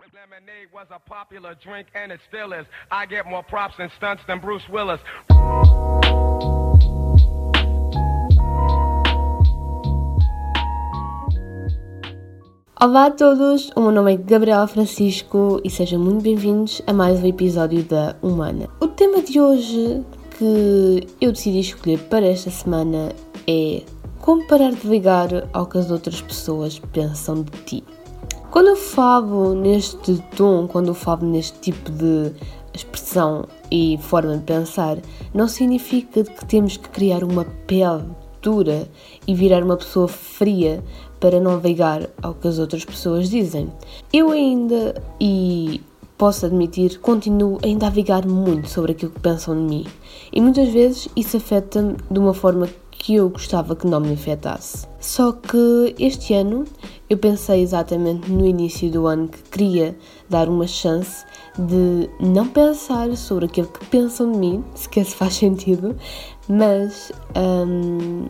[0.00, 2.66] Lemonade was a popular drink and it still is.
[2.90, 5.00] I get more props and stunts than Bruce Willis.
[12.80, 17.22] Olá a todos, o meu nome é Gabriela Francisco e sejam muito bem-vindos a mais
[17.22, 18.68] um episódio da Humana.
[18.80, 20.04] O tema de hoje
[20.38, 23.12] que eu decidi escolher para esta semana
[23.46, 23.82] é
[24.20, 27.84] como parar de ligar ao que as outras pessoas pensam de ti.
[28.52, 32.32] Quando eu falo neste tom, quando eu falo neste tipo de
[32.74, 34.98] expressão e forma de pensar,
[35.32, 38.04] não significa que temos que criar uma pele
[38.42, 38.86] dura
[39.26, 40.84] e virar uma pessoa fria
[41.18, 43.72] para não ligar ao que as outras pessoas dizem.
[44.12, 45.80] Eu ainda, e
[46.18, 49.86] posso admitir, continuo ainda a ligar muito sobre aquilo que pensam de mim.
[50.30, 54.86] E muitas vezes isso afeta-me de uma forma que eu gostava que não me afetasse.
[55.00, 56.64] Só que este ano
[57.10, 59.96] eu pensei exatamente no início do ano que queria
[60.30, 61.26] dar uma chance
[61.58, 65.96] de não pensar sobre aquilo que pensam de mim, se quer se faz sentido,
[66.48, 68.28] mas hum,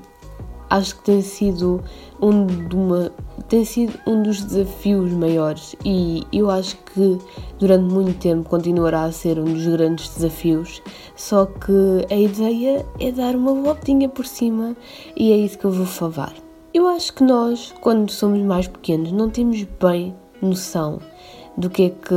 [0.71, 1.83] acho que tem sido
[2.21, 3.13] um, de uma,
[3.53, 7.19] tem sido um dos desafios maiores e eu acho que
[7.59, 10.81] durante muito tempo continuará a ser um dos grandes desafios,
[11.15, 14.75] só que a ideia é dar uma voltinha por cima
[15.15, 16.33] e é isso que eu vou falar.
[16.73, 20.99] Eu acho que nós, quando somos mais pequenos, não temos bem noção
[21.55, 22.15] do que é que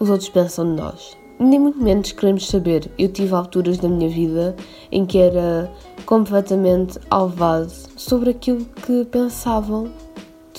[0.00, 2.90] os outros pensam de nós nem muito menos queremos saber.
[2.98, 4.54] Eu tive alturas da minha vida
[4.92, 5.72] em que era
[6.04, 9.90] completamente alvado sobre aquilo que pensavam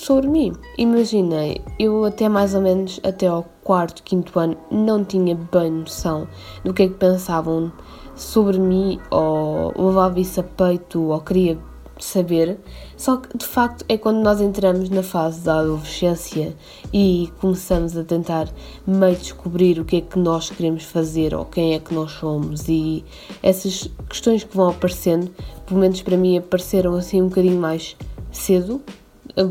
[0.02, 0.54] sobre mim.
[0.80, 6.28] Imaginei, eu até mais ou menos até ao quarto, quinto ano não tinha bem noção
[6.64, 7.72] do que é que pensavam
[8.16, 11.58] sobre mim ou levava isso a peito ou queria
[12.00, 12.58] saber,
[12.98, 16.56] só que de facto é quando nós entramos na fase da adolescência
[16.92, 18.50] e começamos a tentar
[18.88, 22.68] meio descobrir o que é que nós queremos fazer ou quem é que nós somos
[22.68, 23.06] e
[23.44, 25.30] essas questões que vão aparecendo,
[25.68, 27.96] pelo menos para mim apareceram assim um bocadinho mais
[28.32, 28.82] cedo,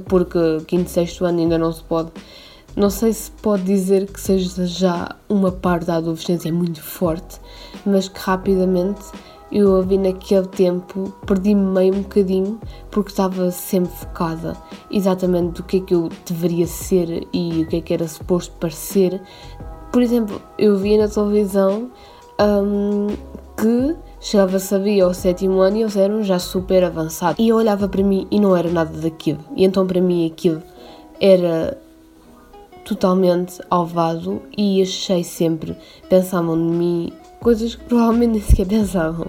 [0.08, 2.10] porque quinto, sexto ano ainda não se pode
[2.76, 7.41] não sei se pode dizer que seja já uma parte da adolescência muito forte,
[7.84, 9.03] mas que rapidamente
[9.50, 12.60] eu vi naquele tempo, perdi-me meio um bocadinho
[12.91, 14.56] porque estava sempre focada
[14.91, 18.54] exatamente do que é que eu deveria ser e o que é que era suposto
[18.60, 19.20] parecer.
[19.92, 21.91] Por exemplo, eu via na televisão
[22.41, 23.08] um,
[24.20, 27.42] chegava sabia ao sétimo ano e eles eram já super avançados.
[27.42, 29.41] E eu olhava para mim e não era nada daquilo.
[29.56, 30.62] E então para mim aquilo
[31.20, 31.76] era
[32.84, 35.76] totalmente alvado e achei sempre,
[36.08, 39.26] pensavam de mim coisas que provavelmente nem sequer pensavam.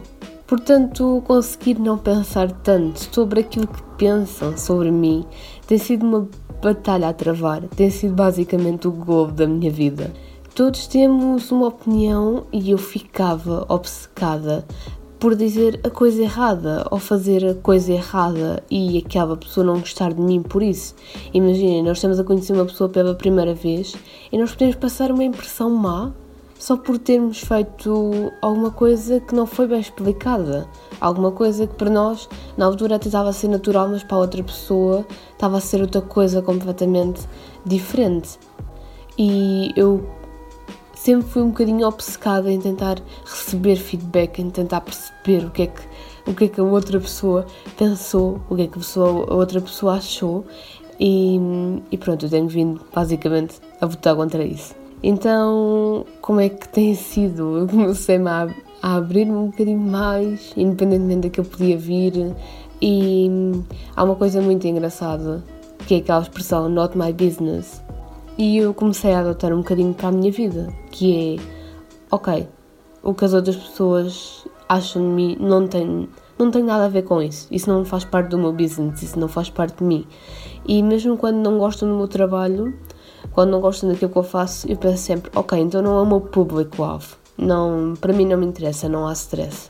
[0.47, 5.25] Portanto, conseguir não pensar tanto sobre aquilo que pensam sobre mim
[5.65, 6.27] tem sido uma
[6.61, 10.11] batalha a travar, tem sido basicamente o gol da minha vida.
[10.63, 14.63] Todos temos uma opinião e eu ficava obcecada
[15.19, 20.13] por dizer a coisa errada ou fazer a coisa errada e aquela pessoa não gostar
[20.13, 20.93] de mim por isso.
[21.33, 23.95] Imaginem, nós estamos a conhecer uma pessoa pela primeira vez
[24.31, 26.13] e nós podemos passar uma impressão má
[26.59, 30.67] só por termos feito alguma coisa que não foi bem explicada.
[30.99, 34.43] Alguma coisa que para nós, na altura, até estava a ser natural, mas para outra
[34.43, 37.27] pessoa estava a ser outra coisa completamente
[37.65, 38.37] diferente.
[39.17, 40.20] E eu
[41.03, 45.67] sempre fui um bocadinho obcecada em tentar receber feedback, em tentar perceber o que é
[45.67, 45.81] que,
[46.27, 49.33] o que, é que a outra pessoa pensou, o que é que a, pessoa, a
[49.33, 50.45] outra pessoa achou.
[50.99, 51.39] E,
[51.91, 54.75] e pronto, eu tenho vindo basicamente a votar contra isso.
[55.01, 57.57] Então, como é que tem sido?
[57.57, 58.47] Eu comecei-me a,
[58.83, 62.35] a abrir-me um bocadinho mais, independentemente que eu podia vir,
[62.79, 63.27] e
[63.95, 65.43] há uma coisa muito engraçada,
[65.87, 67.81] que é aquela expressão not my business.
[68.43, 71.43] E eu comecei a adotar um bocadinho para a minha vida, que é,
[72.09, 72.47] ok,
[73.03, 76.09] o que as outras pessoas acham de mim não tem,
[76.39, 77.47] não tem nada a ver com isso.
[77.51, 80.07] Isso não faz parte do meu business, isso não faz parte de mim.
[80.67, 82.73] E mesmo quando não gostam do meu trabalho,
[83.31, 86.05] quando não gostam daquilo que eu faço, eu penso sempre, ok, então não é o
[86.07, 87.17] meu público-alvo.
[87.37, 89.69] Não, para mim não me interessa, não há stress.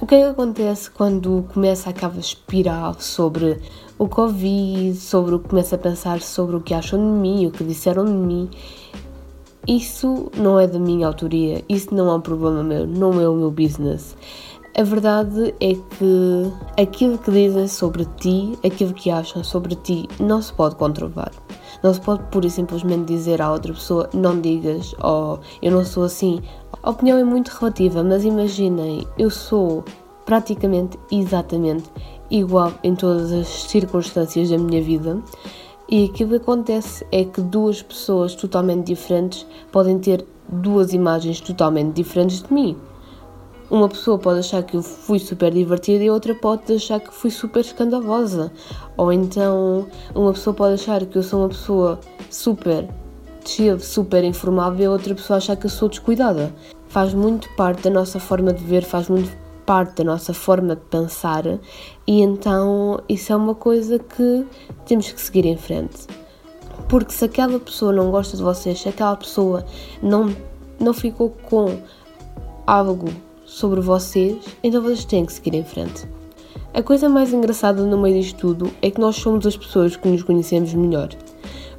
[0.00, 3.58] O que é que acontece quando começa aquela espiral sobre
[3.98, 7.50] o Covid, sobre o que começa a pensar sobre o que acham de mim, o
[7.50, 8.50] que disseram de mim?
[9.66, 13.34] Isso não é da minha autoria, isso não é um problema meu, não é o
[13.34, 14.16] meu business.
[14.78, 20.42] A verdade é que aquilo que dizem sobre ti, aquilo que acham sobre ti, não
[20.42, 21.32] se pode controlar.
[21.86, 25.84] Não se pode pura e simplesmente dizer à outra pessoa não digas ou eu não
[25.84, 26.42] sou assim.
[26.82, 29.84] A opinião é muito relativa, mas imaginem, eu sou
[30.24, 31.88] praticamente exatamente
[32.28, 35.22] igual em todas as circunstâncias da minha vida
[35.88, 41.94] E aquilo que acontece é que duas pessoas totalmente diferentes podem ter duas imagens totalmente
[41.94, 42.76] diferentes de mim.
[43.68, 47.30] Uma pessoa pode achar que eu fui super divertida e outra pode achar que fui
[47.30, 48.52] super escandalosa.
[48.96, 51.98] Ou então uma pessoa pode achar que eu sou uma pessoa
[52.30, 52.88] super
[53.44, 56.54] chill, super informável e outra pessoa achar que eu sou descuidada.
[56.88, 59.30] Faz muito parte da nossa forma de ver, faz muito
[59.66, 61.44] parte da nossa forma de pensar
[62.06, 64.46] e então isso é uma coisa que
[64.86, 66.06] temos que seguir em frente.
[66.88, 69.66] Porque se aquela pessoa não gosta de vocês, se aquela pessoa
[70.00, 70.32] não,
[70.78, 71.80] não ficou com
[72.64, 73.08] algo
[73.46, 76.06] sobre vocês, então vocês têm que seguir em frente.
[76.74, 80.06] A coisa mais engraçada no meio disto tudo é que nós somos as pessoas que
[80.08, 81.08] nos conhecemos melhor.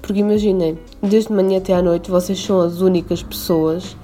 [0.01, 3.95] Porque imaginem, desde manhã até à noite vocês são as únicas pessoas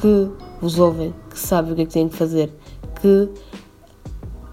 [0.00, 0.30] que
[0.60, 2.50] vos ouvem, que sabem o que é que têm que fazer,
[3.00, 3.28] que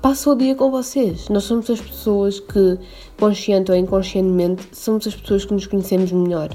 [0.01, 1.29] passam o dia com vocês.
[1.29, 2.77] Nós somos as pessoas que,
[3.17, 6.49] consciente ou inconscientemente, somos as pessoas que nos conhecemos melhor.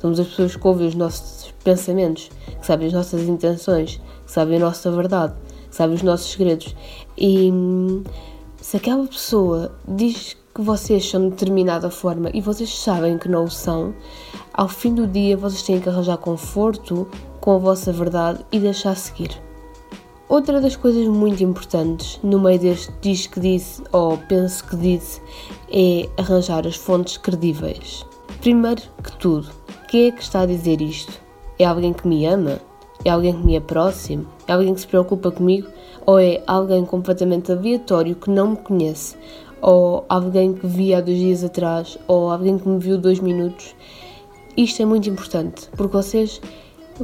[0.00, 2.30] Somos as pessoas que ouvem os nossos pensamentos,
[2.60, 5.34] que sabem as nossas intenções, que sabem a nossa verdade,
[5.76, 6.74] que sabem os nossos segredos.
[7.18, 7.52] E
[8.60, 13.44] se aquela pessoa diz que vocês são de determinada forma e vocês sabem que não
[13.44, 13.94] o são,
[14.54, 17.06] ao fim do dia vocês têm que arranjar conforto
[17.40, 19.30] com a vossa verdade e deixar seguir.
[20.28, 25.20] Outra das coisas muito importantes no meio deste diz que disse ou penso que disse
[25.70, 28.04] é arranjar as fontes credíveis.
[28.40, 29.48] Primeiro que tudo,
[29.88, 31.12] quem é que está a dizer isto?
[31.58, 32.58] É alguém que me ama?
[33.04, 34.26] É alguém que me é próximo?
[34.46, 35.68] É alguém que se preocupa comigo?
[36.04, 39.16] Ou é alguém completamente aleatório que não me conhece?
[39.60, 41.98] Ou alguém que vi há dois dias atrás?
[42.06, 43.74] Ou alguém que me viu dois minutos?
[44.56, 46.40] Isto é muito importante, porque vocês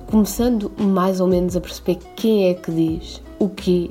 [0.07, 3.91] começando mais ou menos a perceber quem é que diz o quê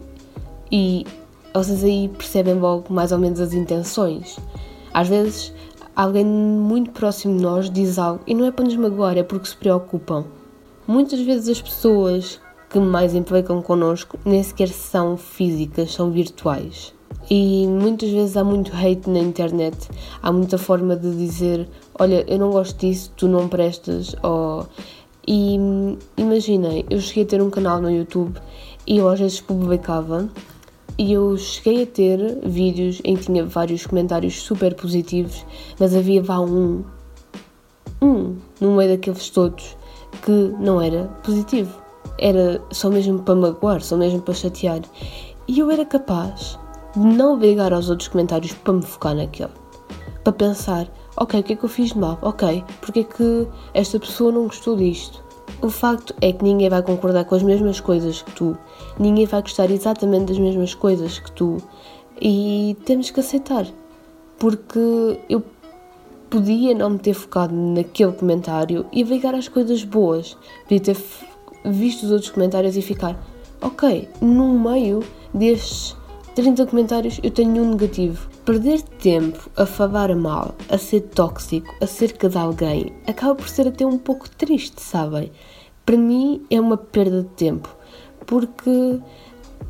[0.72, 1.06] e
[1.54, 4.40] vocês aí percebem logo mais ou menos as intenções.
[4.94, 5.54] Às vezes
[5.96, 9.48] alguém muito próximo de nós diz algo e não é para nos magoar, é porque
[9.48, 10.26] se preocupam.
[10.88, 12.40] Muitas vezes as pessoas
[12.70, 16.94] que mais implicam connosco nem sequer são físicas, são virtuais.
[17.30, 19.90] E muitas vezes há muito hate na internet,
[20.22, 21.68] há muita forma de dizer:
[22.00, 24.68] Olha, eu não gosto disso, tu não prestas, ou
[25.28, 25.56] e
[26.18, 28.40] imaginem, eu cheguei a ter um canal no YouTube
[28.88, 30.28] e eu às vezes publicava
[30.98, 35.46] e eu cheguei a ter vídeos em que tinha vários comentários super positivos,
[35.80, 36.84] mas havia vá um,
[38.02, 39.78] um no meio daqueles todos
[40.24, 41.82] que não era positivo.
[42.18, 44.82] Era só mesmo para magoar, só mesmo para chatear.
[45.48, 46.60] E eu era capaz
[46.94, 49.52] de não ligar aos outros comentários para me focar naquele.
[50.24, 50.88] Para pensar,
[51.18, 52.18] ok, o que é que eu fiz de mal?
[52.22, 55.24] Ok, porque é que esta pessoa não gostou disto?
[55.62, 58.58] O facto é que ninguém vai concordar com as mesmas coisas que tu,
[58.98, 61.58] ninguém vai gostar exatamente das mesmas coisas que tu
[62.20, 63.68] e temos que aceitar,
[64.40, 65.44] porque eu
[66.32, 70.98] podia não me ter focado naquele comentário e ligar às coisas boas, podia ter
[71.66, 73.22] visto os outros comentários e ficar,
[73.62, 75.96] ok, no meio destes
[76.34, 78.30] 30 comentários eu tenho um negativo.
[78.46, 83.86] Perder tempo a falar mal, a ser tóxico acerca de alguém, acaba por ser até
[83.86, 85.32] um pouco triste, sabem?
[85.86, 87.76] Para mim é uma perda de tempo,
[88.26, 89.02] porque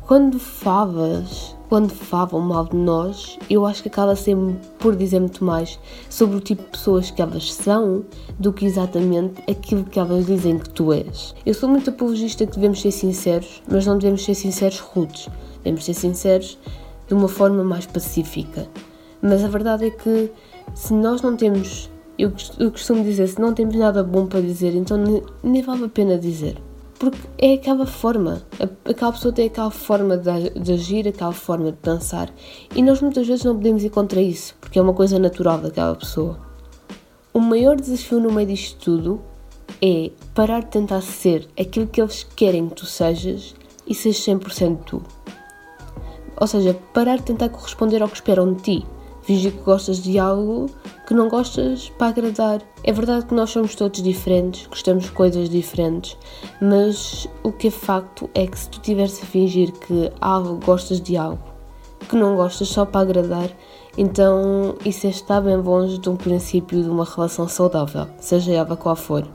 [0.06, 5.44] quando falas, quando falam mal de nós, eu acho que acaba sempre por dizer muito
[5.44, 5.78] mais
[6.10, 8.04] sobre o tipo de pessoas que elas são
[8.38, 11.34] do que exatamente aquilo que elas dizem que tu és.
[11.46, 15.28] Eu sou muito apologista que devemos ser sinceros, mas não devemos ser sinceros rudes
[15.62, 16.58] Devemos ser sinceros
[17.06, 18.66] de uma forma mais pacífica.
[19.20, 20.30] Mas a verdade é que
[20.74, 22.32] se nós não temos, eu,
[22.70, 24.98] costumo dizer, se não temos nada bom para dizer, então
[25.42, 26.60] nem vale a pena dizer.
[27.02, 28.44] Porque é aquela forma,
[28.84, 32.32] aquela pessoa tem aquela forma de, agir, aquela forma de pensar,
[32.76, 35.96] e nós muitas vezes não podemos ir contra isso, porque é uma coisa natural daquela
[35.96, 36.38] pessoa.
[37.34, 39.20] O maior desafio no meio disto tudo
[39.82, 43.52] é parar de tentar ser aquilo que eles querem que tu sejas
[43.84, 45.02] e seres 100% tu.
[46.36, 48.86] Ou seja, parar de tentar corresponder ao que esperam de ti.
[49.22, 50.66] Fingir que gostas de algo
[51.06, 52.60] que não gostas para agradar.
[52.84, 56.16] É verdade que nós somos todos diferentes, gostamos de coisas diferentes,
[56.60, 61.00] mas o que é facto é que se tu estiveres a fingir que algo gostas
[61.00, 61.52] de algo
[62.08, 63.50] que não gostas só para agradar,
[63.96, 68.96] então isso está bem longe de um princípio de uma relação saudável, seja ela qual
[68.96, 69.26] for.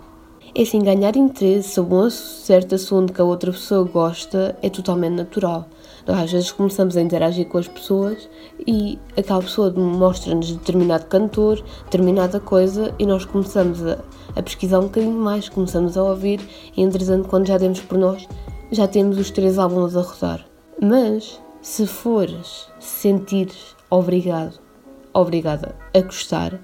[0.58, 5.14] É assim, ganhar interesse sobre um certo assunto que a outra pessoa gosta é totalmente
[5.14, 5.68] natural.
[6.08, 8.28] Às vezes começamos a interagir com as pessoas
[8.66, 14.00] e aquela pessoa mostra-nos determinado cantor, determinada coisa e nós começamos a,
[14.36, 16.42] a, pesquisar um bocadinho mais, começamos a ouvir
[16.76, 18.28] e entretanto quando já demos por nós
[18.72, 20.44] já temos os três álbuns a rodar.
[20.82, 23.52] Mas se fores sentir
[23.92, 24.60] obrigado,
[25.14, 26.60] obrigada a gostar,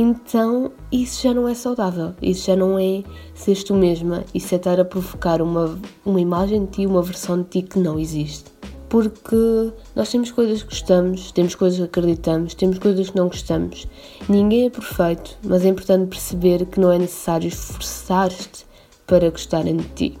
[0.00, 3.02] então isso já não é saudável, isso já não é
[3.34, 5.76] seres tu mesma, isso é estar a provocar uma,
[6.06, 8.44] uma imagem de ti, uma versão de ti que não existe.
[8.88, 13.88] Porque nós temos coisas que gostamos, temos coisas que acreditamos, temos coisas que não gostamos.
[14.28, 18.64] Ninguém é perfeito, mas é importante perceber que não é necessário esforçar-te
[19.04, 20.18] para gostarem de ti.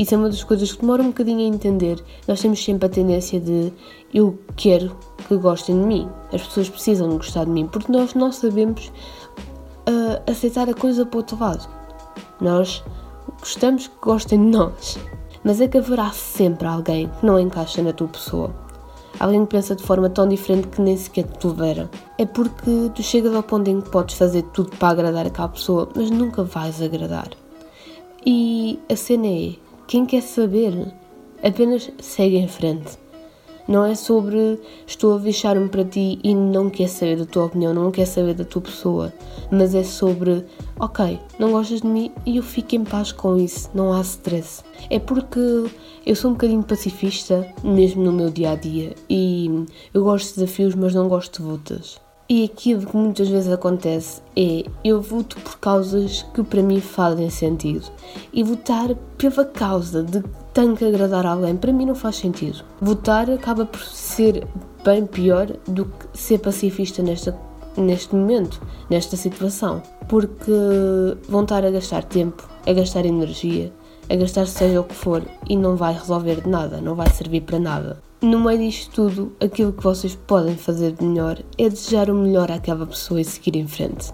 [0.00, 2.02] Isso é uma das coisas que demora um bocadinho a entender.
[2.26, 3.70] Nós temos sempre a tendência de
[4.14, 4.96] eu quero
[5.28, 6.08] que gostem de mim.
[6.32, 8.90] As pessoas precisam de gostar de mim porque nós não sabemos
[9.86, 11.68] uh, aceitar a coisa para o outro lado.
[12.40, 12.82] Nós
[13.40, 14.98] gostamos que gostem de nós.
[15.44, 18.54] Mas é que haverá sempre alguém que não encaixa na tua pessoa.
[19.18, 21.90] Alguém que pensa de forma tão diferente que nem sequer te tolera.
[22.16, 25.90] É porque tu chegas ao ponto em que podes fazer tudo para agradar aquela pessoa,
[25.94, 27.28] mas nunca vais agradar.
[28.24, 29.54] E a cena é,
[29.90, 30.72] quem quer saber,
[31.42, 32.96] apenas segue em frente.
[33.66, 37.74] Não é sobre estou a deixar-me para ti e não quer saber da tua opinião,
[37.74, 39.12] não quer saber da tua pessoa,
[39.50, 40.44] mas é sobre,
[40.78, 44.62] ok, não gostas de mim e eu fico em paz com isso, não há stress.
[44.88, 45.40] É porque
[46.06, 49.50] eu sou um bocadinho pacifista, mesmo no meu dia a dia, e
[49.92, 52.00] eu gosto de desafios, mas não gosto de lutas.
[52.32, 57.28] E aquilo que muitas vezes acontece é eu voto por causas que para mim fazem
[57.28, 57.90] sentido.
[58.32, 62.64] E votar pela causa de que tenho que agradar alguém, para mim não faz sentido.
[62.80, 64.46] Votar acaba por ser
[64.84, 67.36] bem pior do que ser pacifista nesta,
[67.76, 69.82] neste momento, nesta situação.
[70.08, 70.52] Porque
[71.28, 73.72] vão estar a gastar tempo, a gastar energia,
[74.08, 77.58] a gastar seja o que for e não vai resolver nada, não vai servir para
[77.58, 78.09] nada.
[78.22, 82.52] No meio disto tudo, aquilo que vocês podem fazer de melhor é desejar o melhor
[82.52, 84.12] àquela pessoa e seguir em frente.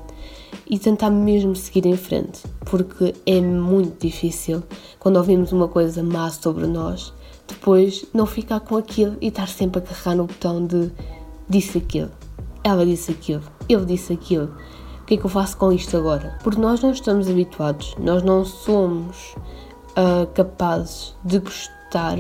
[0.70, 4.62] E tentar mesmo seguir em frente, porque é muito difícil
[5.00, 7.12] quando ouvimos uma coisa má sobre nós,
[7.48, 10.92] depois não ficar com aquilo e estar sempre a carregar no botão de
[11.48, 12.12] disse aquilo,
[12.62, 14.54] ela disse aquilo, ele disse aquilo.
[15.02, 16.38] O que é que eu faço com isto agora?
[16.44, 19.34] Porque nós não estamos habituados, nós não somos
[19.96, 22.18] uh, capazes de gostar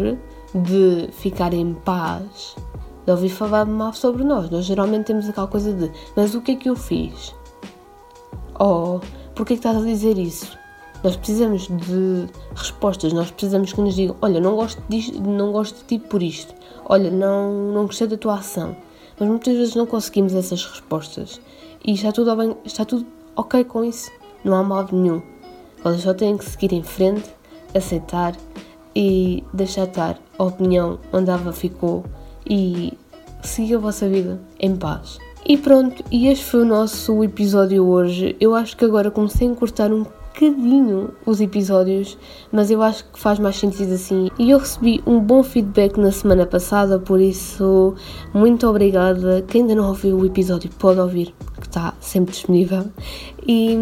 [0.56, 2.56] de ficar em paz,
[3.04, 4.50] de ouvir falar mal sobre nós.
[4.50, 7.34] Nós geralmente temos aquela coisa de: mas o que é que eu fiz?
[8.58, 9.00] Oh,
[9.34, 10.56] porquê é que estás a dizer isso?
[11.04, 14.82] Nós precisamos de respostas, nós precisamos que nos digam: olha, não gosto,
[15.22, 16.54] não gosto de ti por isto,
[16.86, 18.76] olha, não, não gostei da tua ação.
[19.18, 21.40] Mas muitas vezes não conseguimos essas respostas
[21.84, 24.10] e está tudo, bem, está tudo ok com isso,
[24.44, 25.22] não há mal nenhum.
[25.82, 27.30] Vocês só têm que seguir em frente,
[27.74, 28.34] aceitar
[28.96, 32.02] e deixar estar a opinião onde ela ficou
[32.48, 32.96] e
[33.42, 35.18] seguir a vossa vida em paz.
[35.46, 38.34] E pronto, e este foi o nosso episódio hoje.
[38.40, 42.16] Eu acho que agora comecei a encurtar um bocadinho os episódios,
[42.50, 44.30] mas eu acho que faz mais sentido assim.
[44.38, 47.94] E eu recebi um bom feedback na semana passada, por isso,
[48.32, 49.44] muito obrigada.
[49.46, 51.34] Quem ainda não ouviu o episódio pode ouvir,
[51.76, 52.86] está sempre disponível.
[53.46, 53.76] E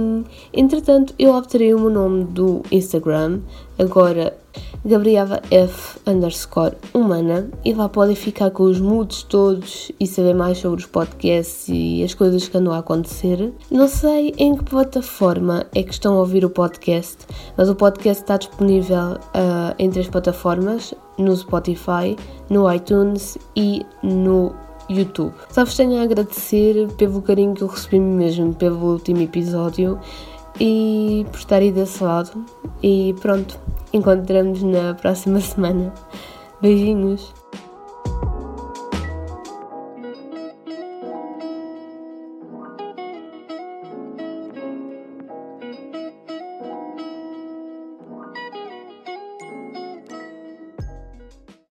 [0.53, 3.41] entretanto, eu alterei o meu nome do Instagram,
[3.79, 4.37] agora
[4.85, 10.59] Gabriela F underscore humana e lá podem ficar com os moods todos e saber mais
[10.59, 13.53] sobre os podcasts e as coisas que andam a acontecer.
[13.71, 17.19] Não sei em que plataforma é que estão a ouvir o podcast,
[17.57, 22.17] mas o podcast está disponível uh, em três plataformas, no Spotify,
[22.51, 24.53] no iTunes e no
[24.89, 25.35] YouTube.
[25.51, 29.99] Só vos tenho a agradecer pelo carinho que eu recebi mesmo pelo último episódio
[30.61, 32.45] e por estar aí desse lado.
[32.83, 33.59] E pronto,
[33.93, 35.93] encontramos na próxima semana.
[36.61, 37.44] Beijinhos!